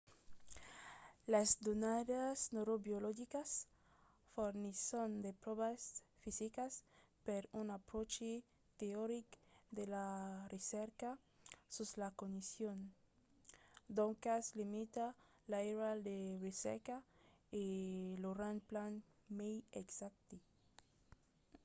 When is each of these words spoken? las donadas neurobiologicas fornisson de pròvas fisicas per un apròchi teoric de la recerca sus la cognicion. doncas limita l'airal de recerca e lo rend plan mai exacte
las 1.33 1.49
donadas 1.67 2.35
neurobiologicas 2.55 3.49
fornisson 4.33 5.09
de 5.25 5.31
pròvas 5.43 5.81
fisicas 6.23 6.73
per 7.25 7.41
un 7.61 7.67
apròchi 7.77 8.33
teoric 8.79 9.27
de 9.77 9.83
la 9.93 10.07
recerca 10.55 11.09
sus 11.75 11.89
la 12.01 12.09
cognicion. 12.19 12.79
doncas 13.97 14.43
limita 14.59 15.05
l'airal 15.49 15.97
de 16.09 16.17
recerca 16.47 16.95
e 17.61 17.63
lo 18.23 18.31
rend 18.41 18.59
plan 18.69 18.93
mai 19.37 19.55
exacte 19.81 20.37